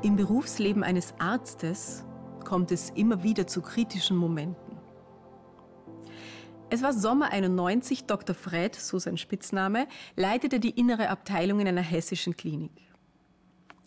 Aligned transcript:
Im 0.00 0.14
Berufsleben 0.14 0.84
eines 0.84 1.12
Arztes 1.18 2.04
kommt 2.44 2.70
es 2.70 2.90
immer 2.90 3.24
wieder 3.24 3.48
zu 3.48 3.60
kritischen 3.60 4.16
Momenten. 4.16 4.78
Es 6.70 6.82
war 6.82 6.92
Sommer 6.92 7.32
91, 7.32 8.04
Dr. 8.04 8.36
Fred, 8.36 8.76
so 8.76 9.00
sein 9.00 9.16
Spitzname, 9.16 9.88
leitete 10.14 10.60
die 10.60 10.70
innere 10.70 11.08
Abteilung 11.08 11.58
in 11.58 11.66
einer 11.66 11.82
hessischen 11.82 12.36
Klinik. 12.36 12.70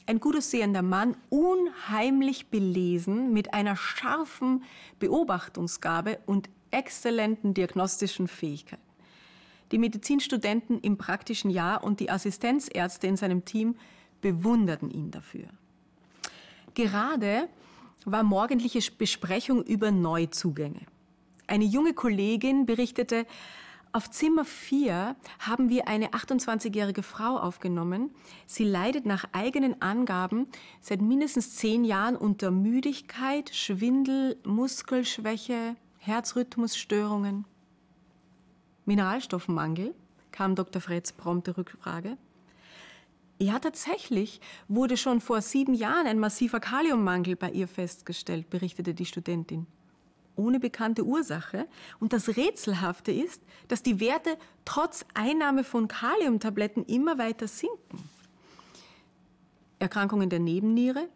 Ein 0.05 0.19
gut 0.19 0.35
aussehender 0.35 0.81
Mann, 0.81 1.15
unheimlich 1.29 2.47
belesen, 2.47 3.31
mit 3.31 3.53
einer 3.53 3.77
scharfen 3.77 4.65
Beobachtungsgabe 4.99 6.19
und 6.25 6.49
exzellenten 6.71 7.53
diagnostischen 7.53 8.27
Fähigkeiten. 8.27 8.83
Die 9.71 9.77
Medizinstudenten 9.77 10.81
im 10.81 10.97
praktischen 10.97 11.51
Jahr 11.51 11.85
und 11.85 12.01
die 12.01 12.09
Assistenzärzte 12.09 13.07
in 13.07 13.15
seinem 13.15 13.45
Team 13.45 13.77
bewunderten 14.19 14.91
ihn 14.91 15.09
dafür. 15.09 15.47
Gerade 16.73 17.49
war 18.05 18.23
morgendliche 18.23 18.79
Besprechung 18.91 19.63
über 19.63 19.91
Neuzugänge. 19.91 20.81
Eine 21.47 21.65
junge 21.65 21.93
Kollegin 21.93 22.65
berichtete, 22.65 23.25
auf 23.93 24.09
Zimmer 24.09 24.45
4 24.45 25.17
haben 25.39 25.67
wir 25.67 25.89
eine 25.89 26.11
28-jährige 26.11 27.03
Frau 27.03 27.37
aufgenommen. 27.37 28.11
Sie 28.45 28.63
leidet 28.63 29.05
nach 29.05 29.25
eigenen 29.33 29.81
Angaben 29.81 30.47
seit 30.79 31.01
mindestens 31.01 31.57
zehn 31.57 31.83
Jahren 31.83 32.15
unter 32.15 32.51
Müdigkeit, 32.51 33.53
Schwindel, 33.53 34.37
Muskelschwäche, 34.45 35.75
Herzrhythmusstörungen. 35.97 37.43
Mineralstoffmangel, 38.85 39.93
kam 40.31 40.55
Dr. 40.55 40.81
Freds 40.81 41.11
prompte 41.11 41.57
Rückfrage. 41.57 42.17
Ja, 43.41 43.57
tatsächlich 43.57 44.39
wurde 44.67 44.97
schon 44.97 45.19
vor 45.19 45.41
sieben 45.41 45.73
Jahren 45.73 46.05
ein 46.05 46.19
massiver 46.19 46.59
Kaliummangel 46.59 47.35
bei 47.35 47.49
ihr 47.49 47.67
festgestellt, 47.67 48.51
berichtete 48.51 48.93
die 48.93 49.07
Studentin. 49.07 49.65
Ohne 50.35 50.59
bekannte 50.59 51.03
Ursache. 51.03 51.67
Und 51.99 52.13
das 52.13 52.37
Rätselhafte 52.37 53.11
ist, 53.11 53.41
dass 53.67 53.81
die 53.81 53.99
Werte 53.99 54.37
trotz 54.63 55.05
Einnahme 55.15 55.63
von 55.63 55.87
Kaliumtabletten 55.87 56.85
immer 56.85 57.17
weiter 57.17 57.47
sinken. 57.47 58.07
Erkrankungen 59.79 60.29
der 60.29 60.39
Nebenniere? 60.39 61.09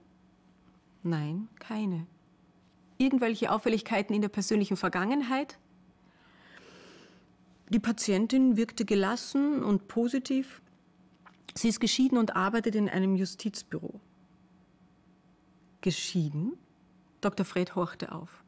Nein, 1.03 1.47
keine. 1.59 2.07
Irgendwelche 2.97 3.51
Auffälligkeiten 3.51 4.15
in 4.15 4.23
der 4.23 4.29
persönlichen 4.29 4.77
Vergangenheit? 4.77 5.59
Die 7.69 7.79
Patientin 7.79 8.57
wirkte 8.57 8.83
gelassen 8.83 9.63
und 9.63 9.87
positiv. 9.87 10.63
Sie 11.57 11.69
ist 11.69 11.79
geschieden 11.79 12.17
und 12.17 12.35
arbeitet 12.35 12.75
in 12.75 12.89
einem 12.89 13.15
Justizbüro. 13.15 14.01
Geschieden? 15.81 16.57
Dr. 17.21 17.45
Fred 17.45 17.75
horchte 17.75 18.11
auf. 18.11 18.43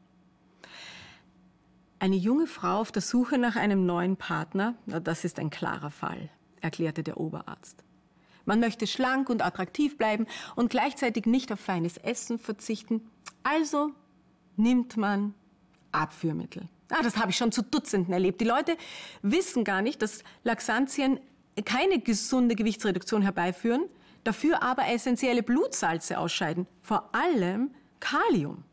Eine 2.00 2.16
junge 2.16 2.46
Frau 2.46 2.80
auf 2.80 2.92
der 2.92 3.02
Suche 3.02 3.38
nach 3.38 3.56
einem 3.56 3.86
neuen 3.86 4.16
Partner, 4.16 4.74
das 4.86 5.24
ist 5.24 5.38
ein 5.38 5.50
klarer 5.50 5.90
Fall, 5.90 6.28
erklärte 6.60 7.02
der 7.02 7.18
Oberarzt. 7.18 7.82
Man 8.44 8.60
möchte 8.60 8.86
schlank 8.86 9.30
und 9.30 9.44
attraktiv 9.44 9.98
bleiben 9.98 10.26
und 10.54 10.70
gleichzeitig 10.70 11.26
nicht 11.26 11.50
auf 11.50 11.60
feines 11.60 11.96
Essen 11.96 12.38
verzichten. 12.38 13.02
Also 13.42 13.90
nimmt 14.56 14.96
man 14.96 15.34
Abführmittel. 15.92 16.68
Ah, 16.90 17.02
das 17.02 17.16
habe 17.16 17.30
ich 17.30 17.36
schon 17.36 17.52
zu 17.52 17.62
Dutzenden 17.62 18.12
erlebt. 18.12 18.40
Die 18.40 18.46
Leute 18.46 18.76
wissen 19.22 19.64
gar 19.64 19.82
nicht, 19.82 20.00
dass 20.00 20.24
Laxantien 20.44 21.20
keine 21.62 22.00
gesunde 22.00 22.54
Gewichtsreduktion 22.54 23.22
herbeiführen, 23.22 23.84
dafür 24.24 24.62
aber 24.62 24.88
essentielle 24.88 25.42
Blutsalze 25.42 26.18
ausscheiden, 26.18 26.66
vor 26.82 27.14
allem 27.14 27.70
Kalium. 28.00 28.64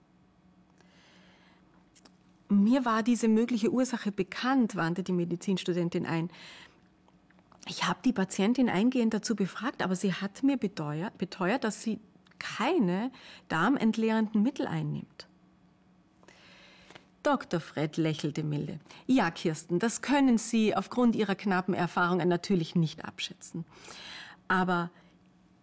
Mir 2.50 2.86
war 2.86 3.02
diese 3.02 3.28
mögliche 3.28 3.72
Ursache 3.72 4.12
bekannt, 4.12 4.76
wandte 4.76 5.04
die 5.04 5.14
Medizinstudentin 5.14 6.06
ein. 6.06 6.30
Ich 7.68 7.86
habe 7.86 8.00
die 8.06 8.14
Patientin 8.14 8.70
eingehend 8.70 9.14
dazu 9.14 9.36
befragt, 9.36 9.82
aber 9.82 9.96
sie 9.96 10.14
hat 10.14 10.44
mir 10.44 10.58
beteuert, 10.58 11.18
beteuert 11.18 11.64
dass 11.64 11.82
sie 11.82 12.00
keine 12.38 13.12
darmentleerenden 13.48 14.44
Mittel 14.44 14.68
einnimmt. 14.68 15.28
Dr. 17.26 17.60
Fred 17.60 17.98
lächelte 17.98 18.44
milde. 18.44 18.80
Ja, 19.08 19.32
Kirsten, 19.32 19.80
das 19.80 20.02
können 20.04 20.38
Sie 20.38 20.76
aufgrund 20.76 21.16
Ihrer 21.16 21.34
knappen 21.34 21.74
Erfahrungen 21.74 22.30
natürlich 22.30 22.76
nicht 22.76 23.04
abschätzen. 23.04 23.66
Aber 24.48 24.92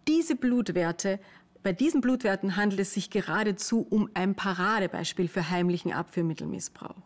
diese 0.09 0.35
Blutwerte, 0.35 1.21
bei 1.63 1.73
diesen 1.73 2.01
Blutwerten 2.01 2.57
handelt 2.57 2.81
es 2.81 2.95
sich 2.95 3.11
geradezu 3.11 3.87
um 3.89 4.11
ein 4.15 4.35
Paradebeispiel 4.35 5.29
für 5.29 5.51
heimlichen 5.51 5.93
Abführmittelmissbrauch. 5.93 6.97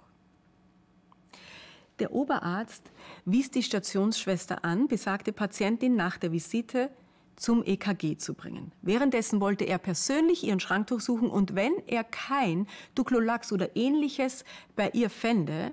Der 1.99 2.13
Oberarzt 2.13 2.91
wies 3.27 3.51
die 3.51 3.63
Stationsschwester 3.63 4.65
an, 4.65 4.89
besagte 4.89 5.33
Patientin 5.33 5.97
nach 5.97 6.17
der 6.17 6.33
Visite 6.33 6.91
zum 7.37 7.63
EKG 7.65 8.17
zu 8.17 8.35
bringen. 8.35 8.73
Währenddessen 8.83 9.41
wollte 9.41 9.65
er 9.65 9.79
persönlich 9.79 10.45
ihren 10.45 10.61
Schrank 10.61 10.89
durchsuchen 10.89 11.31
und 11.31 11.55
wenn 11.55 11.75
er 11.87 12.03
kein 12.03 12.67
Duclolax 12.95 13.53
oder 13.53 13.77
ähnliches 13.77 14.45
bei 14.75 14.91
ihr 14.91 15.11
fände, 15.11 15.73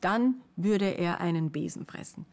dann 0.00 0.36
würde 0.56 0.86
er 0.86 1.20
einen 1.20 1.50
Besen 1.50 1.86
fressen. 1.86 2.26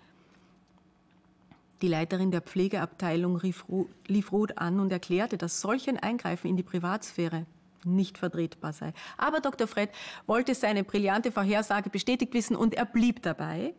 Die 1.81 1.88
Leiterin 1.88 2.31
der 2.31 2.42
Pflegeabteilung 2.42 3.36
rief, 3.36 3.66
lief 4.08 4.31
rot 4.31 4.58
an 4.58 4.80
und 4.80 4.92
erklärte, 4.92 5.38
dass 5.38 5.59
solch 5.59 5.90
ein 5.90 5.97
Eingreifen 5.97 6.50
in 6.50 6.56
die 6.56 6.63
Privatsphäre 6.63 7.46
nicht 7.84 8.18
vertretbar 8.18 8.72
sei. 8.72 8.94
Aber 9.18 9.42
Dr. 9.42 9.68
Fred 9.68 9.90
wollte 10.25 10.56
seine 10.56 10.86
brillante 10.86 11.31
Vorhersage 11.31 11.90
bestätigt 11.90 12.34
wissen 12.34 12.56
und 12.56 12.74
er 12.74 12.86
blieb 12.86 13.22
dabei, 13.22 13.74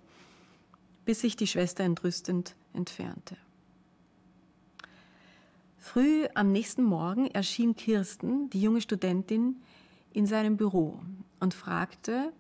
bis 1.07 1.21
sich 1.21 1.37
die 1.37 1.47
Schwester 1.47 1.85
entrüstend 1.85 2.57
entfernte. 2.75 3.37
Früh 5.85 6.27
am 6.33 6.51
nächsten 6.51 6.83
Morgen 6.83 7.27
erschien 7.27 7.77
Kirsten, 7.77 8.49
die 8.49 8.63
junge 8.63 8.81
Studentin, 8.81 9.57
in 10.15 10.25
seinem 10.25 10.57
Büro 10.57 10.99
und 11.41 11.53
fragte, 11.53 12.33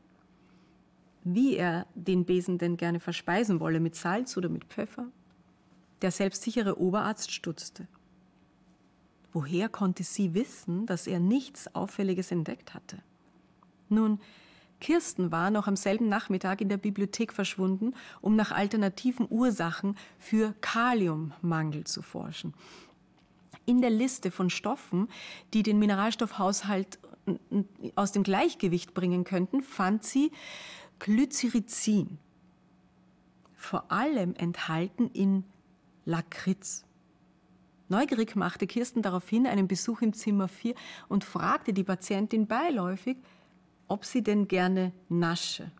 wie 1.25 1.55
er 1.55 1.87
den 1.94 2.25
Besen 2.25 2.56
denn 2.56 2.78
gerne 2.78 3.00
verspeisen 3.00 3.60
wolle, 3.60 3.81
mit 3.81 3.97
Salz 3.97 4.38
oder 4.38 4.49
mit 4.49 4.65
Pfeffer. 4.65 5.09
Der 6.00 6.10
selbstsichere 6.10 6.81
Oberarzt 6.81 7.31
stutzte. 7.32 7.87
Woher 9.31 9.69
konnte 9.69 10.05
sie 10.05 10.32
wissen, 10.32 10.87
dass 10.87 11.06
er 11.06 11.21
nichts 11.21 11.72
Auffälliges 11.75 12.31
entdeckt 12.31 12.72
hatte? 12.72 12.97
Nun, 13.91 14.21
Kirsten 14.81 15.31
war 15.31 15.50
noch 15.50 15.66
am 15.66 15.76
selben 15.76 16.09
Nachmittag 16.09 16.62
in 16.62 16.71
der 16.71 16.78
Bibliothek 16.78 17.31
verschwunden, 17.31 17.93
um 18.23 18.37
nach 18.37 18.52
alternativen 18.52 19.26
Ursachen 19.29 19.99
für 20.19 20.55
Kaliummangel 20.62 21.85
zu 21.85 22.00
forschen 22.00 22.55
in 23.66 23.81
der 23.81 23.90
Liste 23.90 24.31
von 24.31 24.50
Stoffen, 24.50 25.08
die 25.52 25.62
den 25.62 25.78
Mineralstoffhaushalt 25.78 26.99
aus 27.94 28.12
dem 28.12 28.22
Gleichgewicht 28.22 28.94
bringen 28.94 29.25
könnten, 29.25 29.62
fand 29.62 30.05
sie 30.05 30.31
Glycyrrhizin. 30.99 32.19
Vor 33.56 33.90
allem 33.90 34.34
enthalten 34.34 35.11
in 35.12 35.44
Lakritz. 36.05 36.84
Neugierig 37.88 38.37
machte 38.37 38.66
Kirsten 38.66 39.02
daraufhin 39.02 39.46
einen 39.46 39.69
Besuch 39.69 40.02
im 40.02 40.12
Zimmer 40.12 40.49
4 40.49 40.75
und 41.08 41.25
fragte 41.25 41.72
die 41.72 41.84
Patientin 41.84 42.46
beiläufig, 42.46 43.17
ob 43.88 44.05
sie 44.05 44.22
denn 44.22 44.49
gerne 44.49 44.93
nasche. 45.08 45.70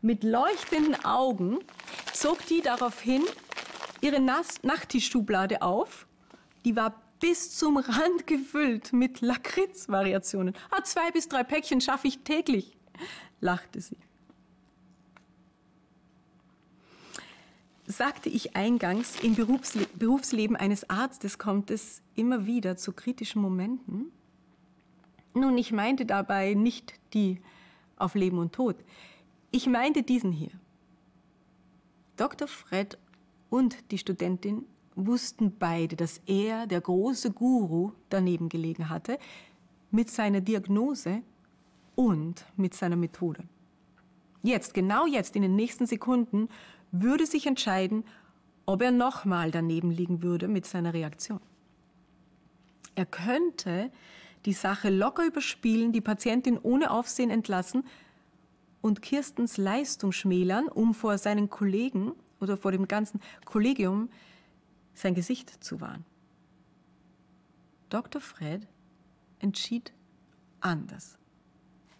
Mit 0.00 0.24
leuchtenden 0.24 1.04
Augen 1.04 1.58
zog 2.12 2.44
die 2.46 2.60
daraufhin 2.60 3.22
ihre 4.00 4.20
Nachttischschublade 4.20 5.62
auf 5.62 6.06
die 6.64 6.76
war 6.76 7.02
bis 7.20 7.56
zum 7.56 7.76
Rand 7.76 8.26
gefüllt 8.26 8.92
mit 8.92 9.20
Lakritz-Variationen. 9.20 10.54
Ah, 10.70 10.82
zwei 10.82 11.10
bis 11.12 11.28
drei 11.28 11.44
Päckchen 11.44 11.80
schaffe 11.80 12.08
ich 12.08 12.18
täglich, 12.20 12.76
lachte 13.40 13.80
sie. 13.80 13.96
Sagte 17.86 18.28
ich 18.28 18.56
eingangs, 18.56 19.20
im 19.20 19.34
Berufsle 19.34 19.86
Berufsleben 19.94 20.56
eines 20.56 20.88
Arztes 20.88 21.38
kommt 21.38 21.70
es 21.70 22.00
immer 22.14 22.46
wieder 22.46 22.76
zu 22.76 22.92
kritischen 22.92 23.42
Momenten? 23.42 24.10
Nun, 25.34 25.56
ich 25.58 25.72
meinte 25.72 26.06
dabei 26.06 26.54
nicht 26.54 26.94
die 27.12 27.40
auf 27.96 28.14
Leben 28.14 28.38
und 28.38 28.52
Tod. 28.52 28.76
Ich 29.50 29.66
meinte 29.66 30.02
diesen 30.02 30.32
hier. 30.32 30.50
Dr. 32.16 32.48
Fred 32.48 32.98
und 33.50 33.90
die 33.90 33.98
Studentin 33.98 34.64
wussten 34.94 35.56
beide, 35.58 35.96
dass 35.96 36.20
er, 36.26 36.66
der 36.66 36.80
große 36.80 37.32
Guru, 37.32 37.92
daneben 38.08 38.48
gelegen 38.48 38.88
hatte, 38.88 39.18
mit 39.90 40.10
seiner 40.10 40.40
Diagnose 40.40 41.22
und 41.94 42.44
mit 42.56 42.74
seiner 42.74 42.96
Methode. 42.96 43.44
Jetzt, 44.42 44.74
genau 44.74 45.06
jetzt, 45.06 45.36
in 45.36 45.42
den 45.42 45.54
nächsten 45.54 45.86
Sekunden, 45.86 46.48
würde 46.90 47.26
sich 47.26 47.46
entscheiden, 47.46 48.04
ob 48.66 48.82
er 48.82 48.90
nochmal 48.90 49.50
daneben 49.50 49.90
liegen 49.90 50.22
würde 50.22 50.48
mit 50.48 50.66
seiner 50.66 50.94
Reaktion. 50.94 51.40
Er 52.94 53.06
könnte 53.06 53.90
die 54.44 54.52
Sache 54.52 54.90
locker 54.90 55.24
überspielen, 55.26 55.92
die 55.92 56.00
Patientin 56.00 56.58
ohne 56.62 56.90
Aufsehen 56.90 57.30
entlassen 57.30 57.84
und 58.80 59.02
Kirstens 59.02 59.56
Leistung 59.56 60.12
schmälern, 60.12 60.68
um 60.68 60.94
vor 60.94 61.16
seinen 61.18 61.48
Kollegen 61.48 62.12
oder 62.40 62.56
vor 62.56 62.72
dem 62.72 62.88
ganzen 62.88 63.20
Kollegium 63.44 64.10
sein 64.94 65.14
Gesicht 65.14 65.62
zu 65.62 65.80
wahren. 65.80 66.04
Dr. 67.88 68.20
Fred 68.20 68.66
entschied 69.38 69.92
anders. 70.60 71.18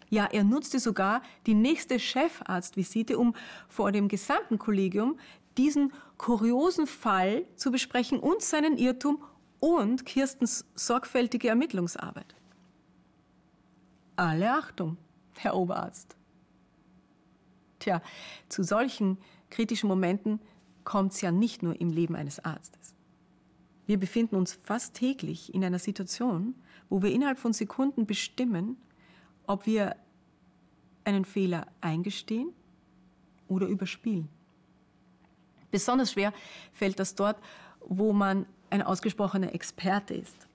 Ja, 0.09 0.25
er 0.25 0.43
nutzte 0.43 0.79
sogar 0.79 1.21
die 1.45 1.55
nächste 1.55 1.99
Chefarztvisite, 1.99 3.17
um 3.17 3.35
vor 3.67 3.91
dem 3.91 4.07
gesamten 4.07 4.59
Kollegium 4.59 5.17
diesen 5.57 5.91
kuriosen 6.17 6.87
Fall 6.87 7.45
zu 7.55 7.71
besprechen 7.71 8.19
und 8.19 8.41
seinen 8.41 8.77
Irrtum 8.77 9.23
und 9.59 10.05
Kirstens 10.05 10.65
sorgfältige 10.75 11.47
Ermittlungsarbeit. 11.47 12.35
Alle 14.15 14.51
Achtung, 14.53 14.97
Herr 15.37 15.55
Oberarzt. 15.55 16.15
Tja, 17.79 18.01
zu 18.49 18.63
solchen 18.63 19.17
kritischen 19.49 19.87
Momenten 19.87 20.39
kommt 20.83 21.13
es 21.13 21.21
ja 21.21 21.31
nicht 21.31 21.63
nur 21.63 21.79
im 21.79 21.89
Leben 21.89 22.15
eines 22.15 22.43
Arztes. 22.43 22.93
Wir 23.85 23.99
befinden 23.99 24.35
uns 24.35 24.53
fast 24.63 24.93
täglich 24.93 25.53
in 25.53 25.63
einer 25.63 25.79
Situation, 25.79 26.55
wo 26.89 27.01
wir 27.01 27.11
innerhalb 27.11 27.39
von 27.39 27.53
Sekunden 27.53 28.05
bestimmen, 28.05 28.77
ob 29.45 29.65
wir 29.65 29.95
einen 31.03 31.25
Fehler 31.25 31.67
eingestehen 31.81 32.53
oder 33.47 33.67
überspielen. 33.67 34.29
Besonders 35.71 36.11
schwer 36.11 36.33
fällt 36.71 36.99
das 36.99 37.15
dort, 37.15 37.37
wo 37.85 38.13
man 38.13 38.45
ein 38.69 38.81
ausgesprochener 38.81 39.53
Experte 39.53 40.13
ist. 40.13 40.47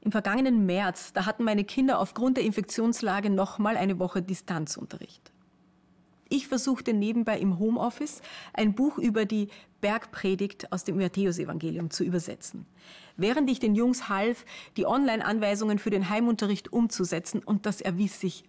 Im 0.00 0.10
vergangenen 0.10 0.66
März, 0.66 1.12
da 1.12 1.26
hatten 1.26 1.44
meine 1.44 1.64
Kinder 1.64 1.98
aufgrund 1.98 2.36
der 2.36 2.44
Infektionslage 2.44 3.30
nochmal 3.30 3.76
eine 3.76 3.98
Woche 3.98 4.22
Distanzunterricht. 4.22 5.31
Ich 6.32 6.48
versuchte 6.48 6.94
nebenbei 6.94 7.38
im 7.38 7.58
Homeoffice 7.58 8.22
ein 8.54 8.74
Buch 8.74 8.96
über 8.96 9.26
die 9.26 9.48
Bergpredigt 9.82 10.72
aus 10.72 10.82
dem 10.82 10.96
Matthäusevangelium 10.96 11.90
zu 11.90 12.04
übersetzen, 12.04 12.64
während 13.18 13.50
ich 13.50 13.58
den 13.58 13.74
Jungs 13.74 14.08
half, 14.08 14.46
die 14.78 14.86
Online-Anweisungen 14.86 15.78
für 15.78 15.90
den 15.90 16.08
Heimunterricht 16.08 16.72
umzusetzen 16.72 17.42
und 17.42 17.66
das 17.66 17.82
erwies 17.82 18.18
sich 18.18 18.44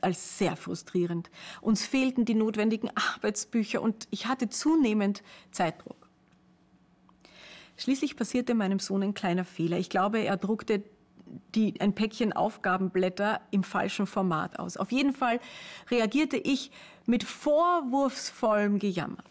als 0.00 0.38
sehr 0.38 0.54
frustrierend. 0.54 1.28
Uns 1.60 1.84
fehlten 1.84 2.24
die 2.24 2.36
notwendigen 2.36 2.88
Arbeitsbücher 2.94 3.82
und 3.82 4.06
ich 4.12 4.28
hatte 4.28 4.48
zunehmend 4.48 5.24
Zeitdruck. 5.50 6.08
Schließlich 7.76 8.16
passierte 8.16 8.54
meinem 8.54 8.78
Sohn 8.78 9.02
ein 9.02 9.14
kleiner 9.14 9.44
Fehler. 9.44 9.78
Ich 9.78 9.90
glaube, 9.90 10.20
er 10.20 10.36
druckte 10.36 10.84
die, 11.54 11.80
ein 11.80 11.94
Päckchen 11.94 12.32
Aufgabenblätter 12.32 13.40
im 13.50 13.62
falschen 13.62 14.06
Format 14.06 14.58
aus. 14.58 14.76
Auf 14.76 14.92
jeden 14.92 15.12
Fall 15.12 15.40
reagierte 15.90 16.36
ich 16.36 16.70
mit 17.06 17.24
vorwurfsvollem 17.24 18.78
Gejammer. 18.78 19.22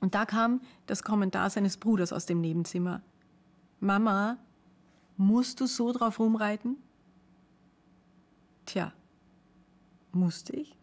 Und 0.00 0.14
da 0.14 0.26
kam 0.26 0.60
das 0.86 1.02
Kommentar 1.02 1.50
seines 1.50 1.76
Bruders 1.76 2.12
aus 2.12 2.26
dem 2.26 2.40
Nebenzimmer. 2.40 3.02
Mama, 3.80 4.38
musst 5.16 5.60
du 5.60 5.66
so 5.66 5.92
drauf 5.92 6.18
rumreiten? 6.18 6.76
Tja, 8.66 8.92
musste 10.12 10.54
ich? 10.54 10.76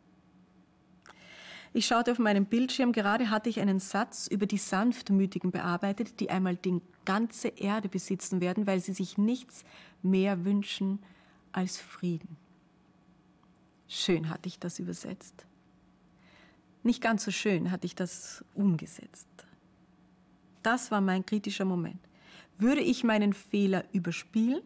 Ich 1.71 1.85
schaute 1.85 2.11
auf 2.11 2.19
meinen 2.19 2.45
Bildschirm, 2.45 2.91
gerade 2.91 3.29
hatte 3.29 3.49
ich 3.49 3.59
einen 3.59 3.79
Satz 3.79 4.27
über 4.27 4.47
die 4.47 4.57
Sanftmütigen 4.57 5.51
bearbeitet, 5.51 6.19
die 6.19 6.29
einmal 6.29 6.55
die 6.55 6.81
ganze 7.05 7.49
Erde 7.49 7.89
besitzen 7.89 8.41
werden, 8.41 8.65
weil 8.65 8.79
sie 8.79 8.93
sich 8.93 9.17
nichts 9.17 9.63
mehr 10.01 10.45
wünschen 10.45 10.99
als 11.51 11.77
Frieden. 11.77 12.37
Schön 13.87 14.29
hatte 14.29 14.47
ich 14.47 14.59
das 14.59 14.79
übersetzt. 14.79 15.45
Nicht 16.83 17.01
ganz 17.01 17.25
so 17.25 17.31
schön 17.31 17.71
hatte 17.71 17.85
ich 17.85 17.95
das 17.95 18.43
umgesetzt. 18.55 19.27
Das 20.63 20.91
war 20.91 21.01
mein 21.01 21.25
kritischer 21.25 21.65
Moment. 21.65 21.99
Würde 22.57 22.81
ich 22.81 23.03
meinen 23.03 23.33
Fehler 23.33 23.83
überspielen 23.93 24.61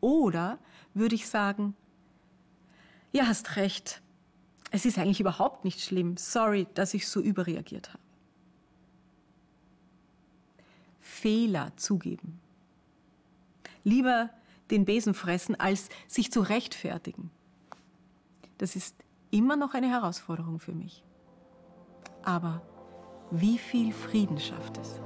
oder 0.00 0.58
würde 0.94 1.14
ich 1.14 1.28
sagen, 1.28 1.74
ja, 3.12 3.26
hast 3.26 3.56
recht, 3.56 4.01
es 4.72 4.86
ist 4.86 4.98
eigentlich 4.98 5.20
überhaupt 5.20 5.64
nicht 5.64 5.80
schlimm. 5.80 6.16
Sorry, 6.16 6.66
dass 6.74 6.94
ich 6.94 7.06
so 7.06 7.20
überreagiert 7.20 7.90
habe. 7.90 8.02
Fehler 10.98 11.72
zugeben. 11.76 12.40
Lieber 13.84 14.30
den 14.70 14.86
Besen 14.86 15.12
fressen, 15.12 15.60
als 15.60 15.90
sich 16.08 16.32
zu 16.32 16.40
rechtfertigen. 16.40 17.30
Das 18.56 18.74
ist 18.74 18.96
immer 19.30 19.56
noch 19.56 19.74
eine 19.74 19.90
Herausforderung 19.90 20.58
für 20.58 20.72
mich. 20.72 21.04
Aber 22.22 22.62
wie 23.30 23.58
viel 23.58 23.92
Frieden 23.92 24.38
schafft 24.38 24.78
es? 24.78 25.00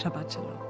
Shabbat 0.00 0.32
Shalom. 0.32 0.69